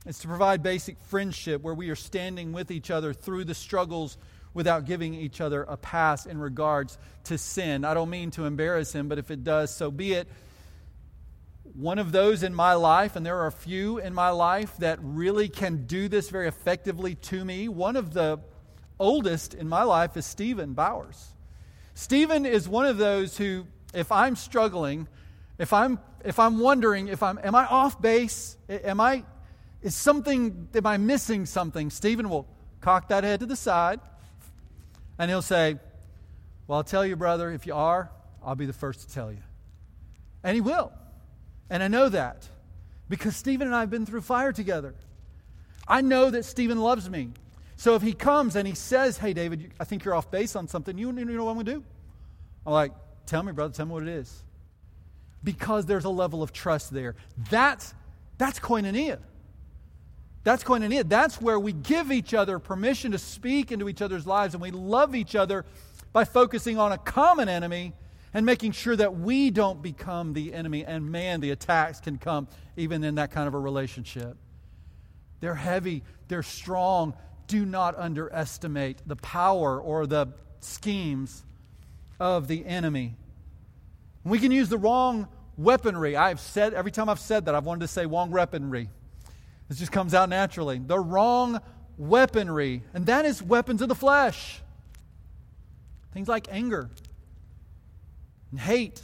[0.07, 4.16] It's to provide basic friendship where we are standing with each other through the struggles
[4.55, 7.85] without giving each other a pass in regards to sin.
[7.85, 10.29] I don't mean to embarrass him, but if it does, so be it.
[11.75, 14.99] One of those in my life, and there are a few in my life that
[15.03, 17.68] really can do this very effectively to me.
[17.68, 18.38] One of the
[18.99, 21.35] oldest in my life is Stephen Bowers.
[21.92, 25.09] Stephen is one of those who, if I'm struggling,
[25.59, 29.25] if I'm if I'm wondering if I'm am I off base, am I
[29.83, 31.90] is something am I missing something?
[31.90, 32.47] Stephen will
[32.81, 34.01] cock that head to the side
[35.19, 35.77] and he'll say,
[36.66, 38.11] Well, I'll tell you, brother, if you are,
[38.45, 39.38] I'll be the first to tell you.
[40.42, 40.92] And he will.
[41.71, 42.49] And I know that
[43.09, 44.95] because Stephen and I have been through fire together.
[45.88, 47.31] I know that Stephen loves me.
[47.77, 50.69] So if he comes and he says, Hey, David, I think you're off base on
[50.69, 51.85] something, you, you know what I'm going to do?
[52.66, 52.92] I'm like,
[53.27, 54.42] Tell me, brother, tell me what it is.
[55.47, 57.15] Because there's a level of trust there.
[57.51, 57.95] That's,
[58.37, 59.19] that's koinonia.
[60.43, 61.09] That's koinonia.
[61.09, 64.73] That's where we give each other permission to speak into each other's lives and we
[64.73, 65.65] love each other
[66.13, 67.93] by focusing on a common enemy
[68.35, 70.85] and making sure that we don't become the enemy.
[70.85, 74.37] And man, the attacks can come even in that kind of a relationship.
[75.39, 77.15] They're heavy, they're strong,
[77.47, 80.29] do not underestimate the power or the
[80.59, 81.45] schemes
[82.19, 83.15] of the enemy.
[84.25, 86.16] We can use the wrong weaponry.
[86.16, 88.88] I've said, every time I've said that, I've wanted to say wrong weaponry.
[89.69, 90.79] This just comes out naturally.
[90.79, 91.61] The wrong
[91.99, 94.61] weaponry, and that is weapons of the flesh.
[96.12, 96.90] Things like anger
[98.51, 99.03] and hate,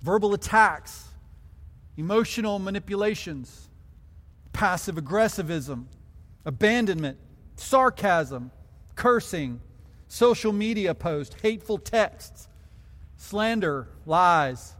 [0.00, 1.08] verbal attacks,
[1.96, 3.68] emotional manipulations,
[4.52, 5.86] passive aggressivism
[6.44, 7.18] abandonment,
[7.56, 8.50] sarcasm,
[8.94, 9.60] cursing,
[10.08, 12.48] social media posts, hateful texts,
[13.16, 14.74] slander, lies,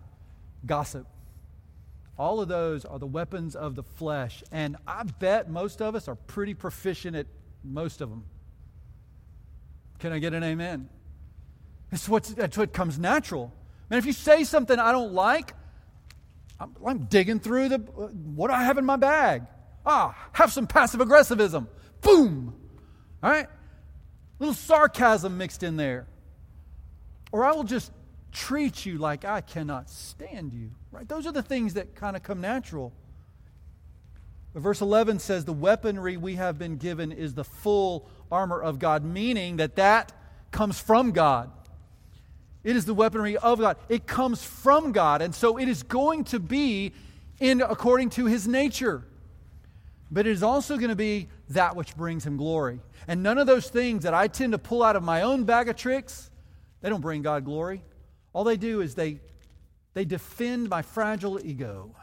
[0.65, 1.07] gossip.
[2.19, 4.43] All of those are the weapons of the flesh.
[4.53, 7.27] And I bet most of us are pretty proficient at
[7.65, 8.25] most of them.
[9.99, 10.89] Can I get an amen?
[11.91, 13.53] That's, what's, that's what comes natural.
[13.89, 15.55] Man, if you say something I don't like,
[16.59, 19.43] I'm, I'm digging through the what do I have in my bag.
[19.85, 21.67] Ah, have some passive aggressivism.
[22.01, 22.55] Boom.
[23.23, 23.47] All right?
[23.47, 23.49] A
[24.39, 26.07] little sarcasm mixed in there.
[27.33, 27.91] Or I will just
[28.33, 30.71] treat you like I cannot stand you.
[30.91, 31.09] Right?
[31.09, 32.93] Those are the things that kind of come natural.
[34.53, 38.79] But verse 11 says the weaponry we have been given is the full armor of
[38.79, 40.13] God, meaning that that
[40.51, 41.51] comes from God.
[42.65, 43.77] It is the weaponry of God.
[43.89, 46.93] It comes from God, and so it is going to be
[47.41, 49.05] in according to his nature
[50.13, 52.81] but it is also going to be that which brings him glory.
[53.09, 55.71] And none of those things that I tend to pull out of my own bag
[55.71, 56.31] of tricks,
[56.83, 57.83] they don't bring God glory.
[58.33, 59.21] All they do is they,
[59.95, 61.95] they defend my fragile ego.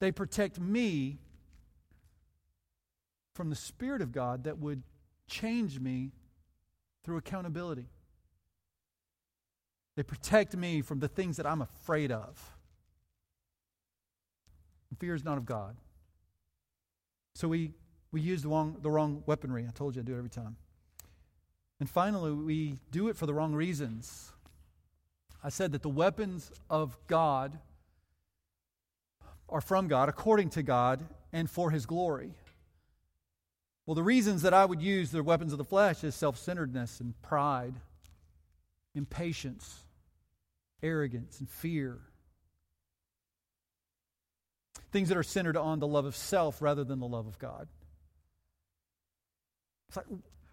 [0.00, 1.18] They protect me
[3.34, 4.82] from the Spirit of God that would
[5.26, 6.12] change me
[7.04, 7.86] through accountability.
[9.96, 12.56] They protect me from the things that I'm afraid of.
[14.98, 15.76] Fear is not of God.
[17.34, 17.72] So we,
[18.10, 19.64] we use the wrong, the wrong weaponry.
[19.68, 20.56] I told you I do it every time.
[21.80, 24.32] And finally, we do it for the wrong reasons.
[25.42, 27.58] I said that the weapons of God
[29.48, 32.32] are from God, according to God, and for His glory.
[33.86, 37.00] Well, the reasons that I would use the weapons of the flesh is self centeredness
[37.00, 37.74] and pride,
[38.94, 39.84] impatience,
[40.82, 41.98] arrogance, and fear.
[44.90, 47.68] Things that are centered on the love of self rather than the love of God.
[49.88, 50.06] It's like,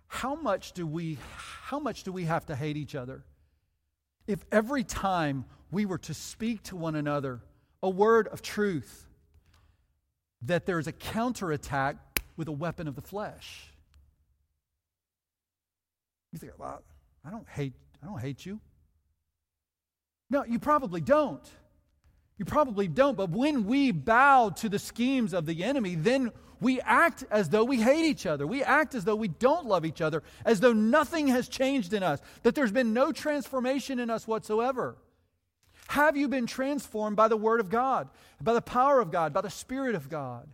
[0.07, 3.23] how much do we, how much do we have to hate each other?
[4.27, 7.41] If every time we were to speak to one another
[7.83, 9.07] a word of truth,
[10.43, 11.97] that there's a counterattack
[12.37, 13.71] with a weapon of the flesh.
[16.31, 16.81] You think, well,
[17.23, 18.59] I don't hate, I don't hate you.
[20.29, 21.47] No, you probably don't.
[22.37, 26.81] You probably don't, but when we bow to the schemes of the enemy, then we
[26.81, 28.45] act as though we hate each other.
[28.45, 32.03] We act as though we don't love each other, as though nothing has changed in
[32.03, 34.97] us, that there's been no transformation in us whatsoever.
[35.89, 38.09] Have you been transformed by the Word of God,
[38.41, 40.47] by the power of God, by the Spirit of God?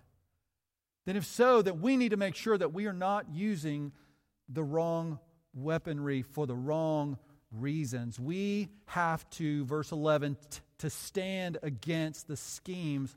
[1.06, 3.92] Then, if so, that we need to make sure that we are not using
[4.50, 5.20] the wrong
[5.54, 7.18] weaponry for the wrong
[7.52, 8.20] reasons.
[8.20, 13.16] We have to, verse 11, t- to stand against the schemes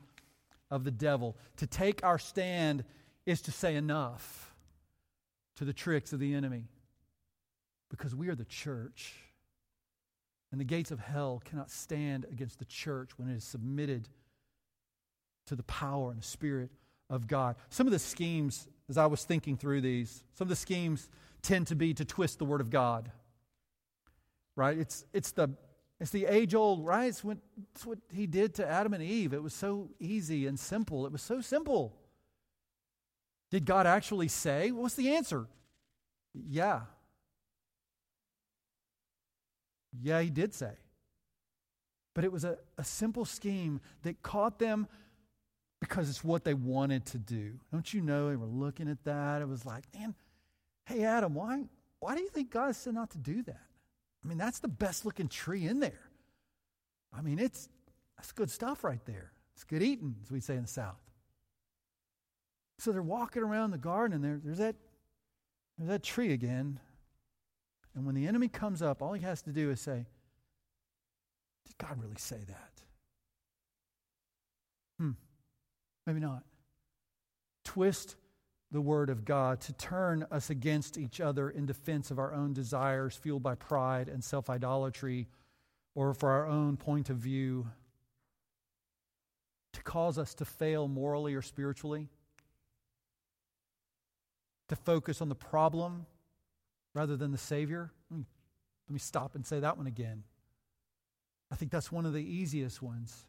[0.69, 1.35] of the devil.
[1.57, 2.83] To take our stand
[3.25, 4.53] is to say enough
[5.55, 6.65] to the tricks of the enemy
[7.89, 9.15] because we are the church.
[10.51, 14.09] And the gates of hell cannot stand against the church when it is submitted
[15.47, 16.69] to the power and the Spirit
[17.09, 17.55] of God.
[17.69, 21.09] Some of the schemes, as I was thinking through these, some of the schemes
[21.41, 23.09] tend to be to twist the Word of God.
[24.55, 24.77] Right?
[24.77, 25.49] It's, it's the
[25.99, 27.07] it's the age old, right?
[27.07, 27.37] It's what,
[27.73, 29.33] it's what he did to Adam and Eve.
[29.33, 31.05] It was so easy and simple.
[31.05, 31.95] It was so simple.
[33.49, 34.71] Did God actually say?
[34.71, 35.47] What's the answer?
[36.33, 36.81] Yeah.
[40.01, 40.73] Yeah, he did say.
[42.13, 44.87] But it was a, a simple scheme that caught them
[45.79, 47.53] because it's what they wanted to do.
[47.71, 48.29] Don't you know?
[48.29, 49.41] They were looking at that.
[49.41, 50.15] It was like, man,
[50.85, 51.63] hey, Adam, why,
[51.99, 53.61] why do you think God said not to do that?
[54.25, 56.09] I mean, that's the best looking tree in there.
[57.15, 57.69] I mean, it's
[58.17, 59.31] that's good stuff right there.
[59.53, 60.99] It's good eating, as we say in the South.
[62.79, 64.75] So they're walking around the garden, and there, there's that
[65.77, 66.79] there's that tree again.
[67.93, 70.07] And when the enemy comes up, all he has to do is say,
[71.67, 72.81] Did God really say that?
[74.99, 75.11] Hmm.
[76.07, 76.43] Maybe not.
[77.63, 78.15] Twist
[78.71, 82.53] the Word of God to turn us against each other in defense of our own
[82.53, 85.27] desires, fueled by pride and self idolatry,
[85.93, 87.67] or for our own point of view,
[89.73, 92.09] to cause us to fail morally or spiritually,
[94.67, 96.05] to focus on the problem
[96.93, 97.91] rather than the Savior.
[98.11, 98.21] Hmm.
[98.87, 100.23] Let me, stop and say that one again.
[101.51, 103.25] I think that's one of the easiest ones.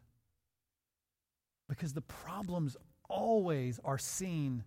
[1.67, 2.77] Because the problems
[3.09, 4.63] always are seen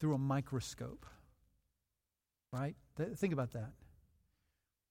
[0.00, 1.06] through a microscope.
[2.52, 2.74] Right?
[3.16, 3.72] Think about that.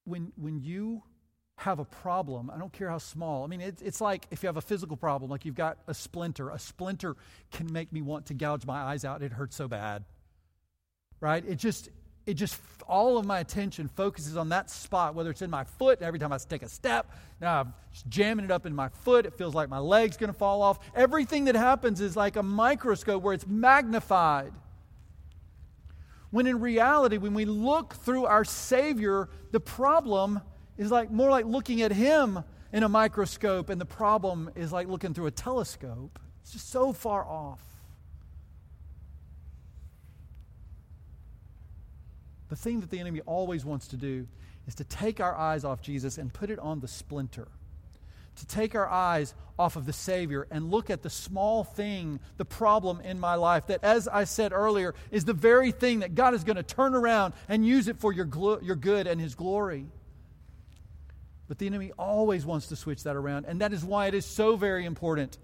[0.03, 1.01] When, when you
[1.57, 3.43] have a problem, I don't care how small.
[3.43, 5.93] I mean, it, it's like if you have a physical problem, like you've got a
[5.93, 6.49] splinter.
[6.49, 7.15] A splinter
[7.51, 9.23] can make me want to gouge my eyes out.
[9.23, 10.03] It hurts so bad.
[11.21, 11.43] Right?
[11.47, 11.89] It just,
[12.25, 16.01] it just all of my attention focuses on that spot, whether it's in my foot.
[16.01, 17.73] Every time I take a step, now I'm
[18.09, 19.25] jamming it up in my foot.
[19.25, 20.79] It feels like my leg's going to fall off.
[20.93, 24.51] Everything that happens is like a microscope where it's magnified.
[26.35, 30.41] When in reality, when we look through our Savior, the problem
[30.77, 34.89] is like more like looking at Him in a microscope, and the problem is like
[34.89, 36.19] looking through a telescope.
[36.41, 37.61] It's just so far off.
[42.49, 44.27] The thing that the enemy always wants to do
[44.67, 47.47] is to take our eyes off Jesus and put it on the splinter.
[48.37, 52.45] To take our eyes off of the Savior and look at the small thing, the
[52.45, 56.33] problem in my life, that, as I said earlier, is the very thing that God
[56.33, 58.27] is going to turn around and use it for your,
[58.61, 59.85] your good and His glory.
[61.47, 63.45] But the enemy always wants to switch that around.
[63.45, 65.37] And that is why it is so very important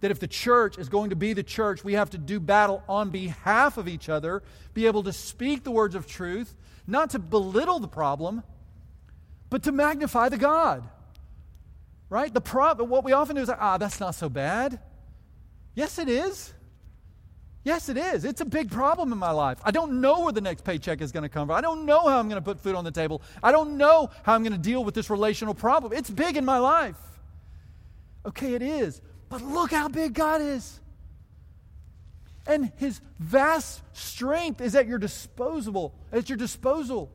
[0.00, 2.82] that if the church is going to be the church, we have to do battle
[2.88, 4.42] on behalf of each other,
[4.72, 6.54] be able to speak the words of truth,
[6.86, 8.44] not to belittle the problem,
[9.50, 10.88] but to magnify the God.
[12.10, 12.32] Right?
[12.32, 14.80] The problem, what we often do is, ah, that's not so bad.
[15.74, 16.54] Yes, it is.
[17.64, 18.24] Yes, it is.
[18.24, 19.58] It's a big problem in my life.
[19.62, 21.56] I don't know where the next paycheck is going to come from.
[21.56, 23.20] I don't know how I'm going to put food on the table.
[23.42, 25.92] I don't know how I'm going to deal with this relational problem.
[25.92, 26.96] It's big in my life.
[28.24, 29.02] Okay, it is.
[29.28, 30.80] But look how big God is.
[32.46, 37.12] And his vast strength is at your disposal, at your disposal.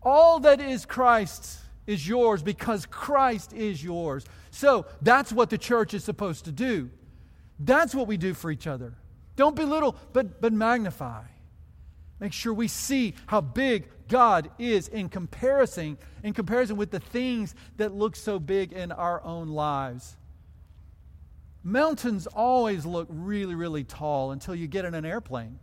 [0.00, 4.24] All that is Christ's is yours because Christ is yours.
[4.50, 6.90] So that's what the church is supposed to do.
[7.58, 8.94] That's what we do for each other.
[9.36, 11.24] Don't belittle, but, but magnify.
[12.20, 17.54] Make sure we see how big God is in comparison, in comparison with the things
[17.78, 20.16] that look so big in our own lives.
[21.64, 25.58] Mountains always look really, really tall until you get in an airplane.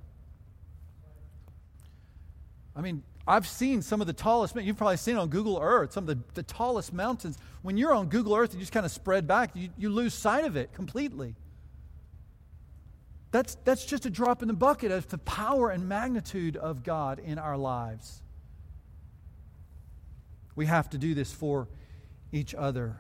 [2.76, 6.05] I mean, I've seen some of the tallest, you've probably seen on Google Earth, some
[6.05, 7.38] of the, the tallest mountains.
[7.61, 10.45] When you're on Google Earth, you just kind of spread back, you, you lose sight
[10.45, 11.36] of it completely.
[13.30, 17.19] That's, that's just a drop in the bucket of the power and magnitude of God
[17.19, 18.23] in our lives.
[20.55, 21.67] We have to do this for
[22.32, 22.97] each other.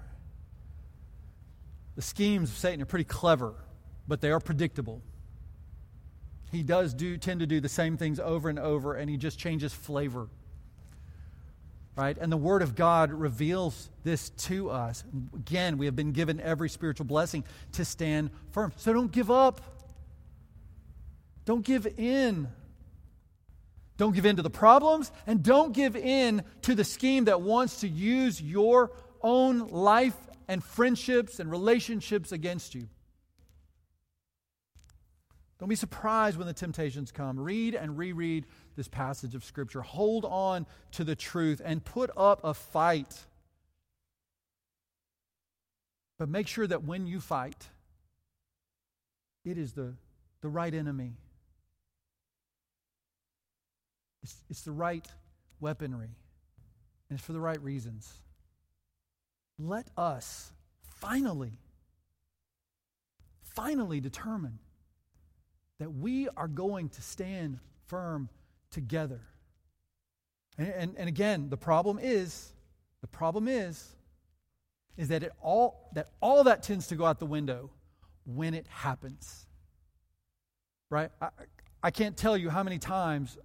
[1.95, 3.55] The schemes of Satan are pretty clever,
[4.07, 5.01] but they are predictable.
[6.51, 9.37] He does do tend to do the same things over and over, and he just
[9.37, 10.27] changes flavor.
[11.95, 12.17] Right?
[12.17, 15.03] And the Word of God reveals this to us.
[15.35, 17.43] Again, we have been given every spiritual blessing
[17.73, 18.71] to stand firm.
[18.77, 19.61] So don't give up.
[21.45, 22.47] Don't give in.
[23.97, 27.81] Don't give in to the problems, and don't give in to the scheme that wants
[27.81, 28.91] to use your
[29.21, 30.15] own life
[30.47, 32.87] and friendships and relationships against you.
[35.59, 37.37] Don't be surprised when the temptations come.
[37.37, 38.45] Read and reread
[38.77, 39.81] this passage of Scripture.
[39.81, 43.25] Hold on to the truth and put up a fight.
[46.17, 47.67] But make sure that when you fight,
[49.43, 49.95] it is the,
[50.41, 51.17] the right enemy.
[54.23, 55.07] It's, it's the right
[55.59, 56.15] weaponry,
[57.09, 58.13] and it's for the right reasons.
[59.57, 60.53] Let us
[60.99, 61.59] finally,
[63.41, 64.59] finally determine
[65.79, 68.29] that we are going to stand firm
[68.69, 69.21] together.
[70.57, 72.53] And, and, and, again, the problem is,
[73.01, 73.95] the problem is,
[74.97, 77.69] is that it all that all that tends to go out the window
[78.25, 79.47] when it happens.
[80.89, 81.09] Right?
[81.21, 81.29] I,
[81.81, 83.37] I can't tell you how many times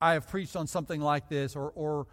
[0.00, 2.06] I have preached on something like this or or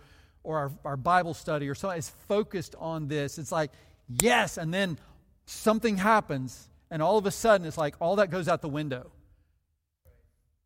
[0.44, 3.38] or our, our Bible study or something is focused on this.
[3.38, 3.72] It's like,
[4.08, 4.98] yes, and then
[5.46, 9.12] something happens, and all of a sudden it's like all that goes out the window.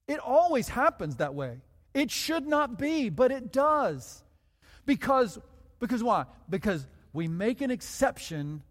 [0.08, 1.62] It always happens that way.
[1.94, 4.24] It should not be, but it does.
[4.86, 5.40] Because,
[5.80, 6.26] because why?
[6.50, 8.62] Because we make an exception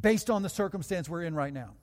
[0.00, 1.74] based on the circumstance we're in right now.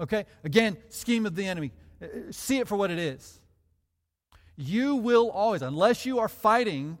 [0.00, 0.24] Okay?
[0.44, 1.72] Again, scheme of the enemy.
[2.00, 3.40] Uh, uh, see it for what it is.
[4.56, 6.98] You will always, unless you are fighting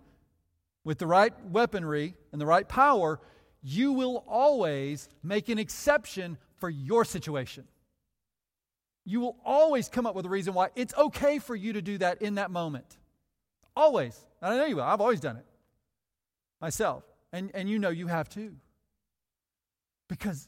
[0.84, 3.20] with the right weaponry and the right power,
[3.62, 7.66] you will always make an exception for your situation
[9.10, 11.98] you will always come up with a reason why it's okay for you to do
[11.98, 12.98] that in that moment.
[13.74, 14.18] Always.
[14.42, 14.82] And I know you will.
[14.82, 15.46] I've always done it
[16.60, 17.04] myself.
[17.32, 18.56] And, and you know you have too.
[20.08, 20.46] Because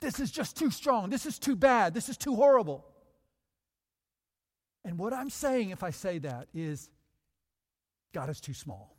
[0.00, 1.10] this is just too strong.
[1.10, 1.94] This is too bad.
[1.94, 2.84] This is too horrible.
[4.84, 6.90] And what I'm saying, if I say that, is
[8.12, 8.96] God is too small.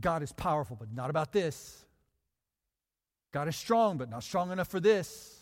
[0.00, 1.84] God is powerful, but not about this.
[3.32, 5.41] God is strong, but not strong enough for this.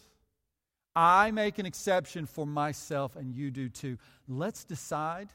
[1.01, 3.96] I make an exception for myself, and you do too.
[4.28, 5.30] Let's decide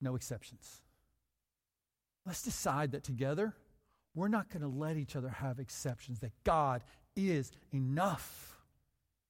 [0.00, 0.82] no exceptions.
[2.26, 3.54] Let's decide that together
[4.12, 6.82] we're not going to let each other have exceptions, that God
[7.14, 8.58] is enough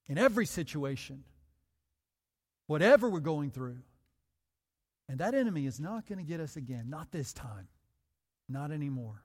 [0.06, 1.22] in every situation,
[2.66, 3.80] whatever we're going through.
[5.06, 7.68] And that enemy is not going to get us again, not this time,
[8.48, 9.22] not anymore.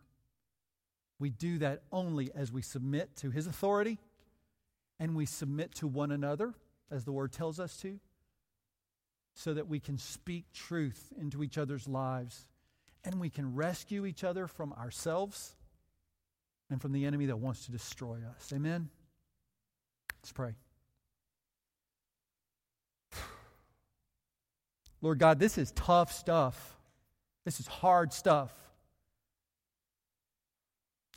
[1.20, 3.98] We do that only as we submit to his authority
[5.02, 6.54] and we submit to one another,
[6.92, 8.00] as the word tells us to,
[9.34, 12.46] so that we can speak truth into each other's lives
[13.04, 15.56] and we can rescue each other from ourselves
[16.70, 18.54] and from the enemy that wants to destroy us.
[18.54, 18.90] Amen?
[20.22, 20.54] Let's pray.
[25.02, 26.78] Lord God, this is tough stuff.
[27.44, 28.54] This is hard stuff.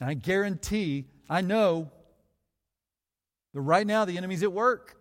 [0.00, 1.90] And I guarantee, I know
[3.54, 4.96] but right now, the enemy's at work.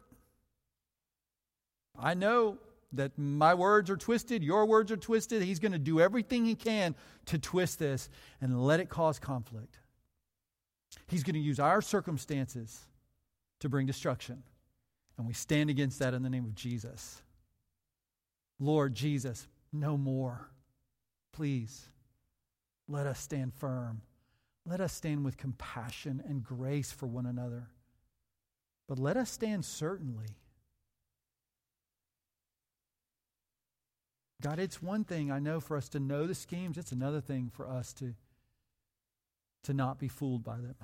[1.99, 2.59] I know
[2.93, 5.41] that my words are twisted, your words are twisted.
[5.41, 6.95] He's going to do everything he can
[7.25, 9.79] to twist this and let it cause conflict.
[11.07, 12.79] He's going to use our circumstances
[13.59, 14.43] to bring destruction.
[15.17, 17.21] And we stand against that in the name of Jesus.
[18.59, 20.49] Lord Jesus, no more.
[21.31, 21.87] Please,
[22.87, 24.01] let us stand firm.
[24.65, 27.69] Let us stand with compassion and grace for one another.
[28.87, 30.27] But let us stand certainly.
[34.41, 37.49] God, it's one thing I know for us to know the schemes, it's another thing
[37.53, 38.13] for us to,
[39.63, 40.75] to not be fooled by them.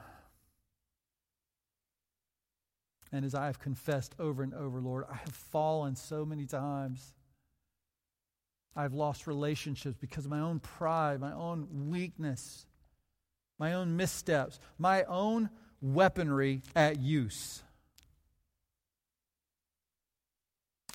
[3.11, 7.13] And as I have confessed over and over, Lord, I have fallen so many times.
[8.75, 12.65] I've lost relationships because of my own pride, my own weakness,
[13.57, 15.49] my own missteps, my own
[15.81, 17.63] weaponry at use.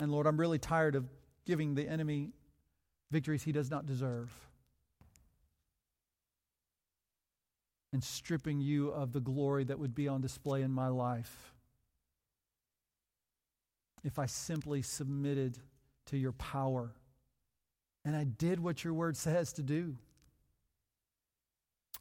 [0.00, 1.08] And Lord, I'm really tired of
[1.44, 2.30] giving the enemy
[3.10, 4.32] victories he does not deserve.
[7.92, 11.52] And stripping you of the glory that would be on display in my life
[14.02, 15.58] if I simply submitted
[16.06, 16.92] to your power
[18.04, 19.96] and I did what your word says to do.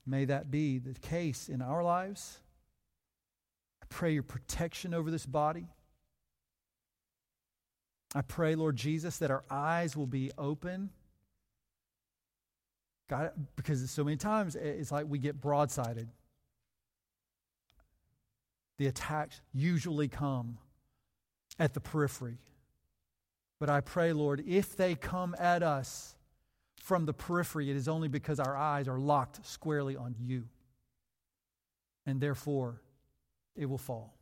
[0.06, 2.39] May that be the case in our lives.
[3.82, 5.68] I pray your protection over this body.
[8.16, 10.89] I pray, Lord Jesus, that our eyes will be open.
[13.09, 16.07] God, because so many times it's like we get broadsided.
[18.78, 20.57] The attacks usually come
[21.59, 22.38] at the periphery.
[23.59, 26.16] But I pray, Lord, if they come at us
[26.78, 30.43] from the periphery, it is only because our eyes are locked squarely on you.
[32.05, 32.82] And therefore,
[33.55, 34.14] it will fall.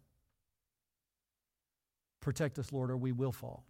[2.20, 3.66] Protect us, Lord, or we will fall.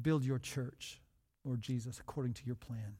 [0.00, 1.00] Build your church,
[1.44, 2.96] Lord Jesus, according to your plan.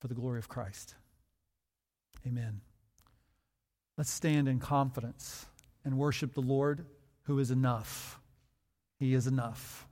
[0.00, 0.94] for the glory of Christ.
[2.26, 2.60] Amen.
[3.96, 5.46] Let's stand in confidence
[5.84, 6.84] and worship the Lord
[7.22, 8.20] who is enough.
[8.98, 9.86] He is enough.